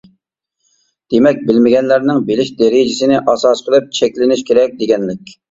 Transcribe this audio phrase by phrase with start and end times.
[1.13, 5.33] دېمەك، بىلمىگەنلەرنىڭ بىلىش دەرىجىسىنى ئاساس قىلىپ چەكلىنىش كېرەك دېگەنلىك.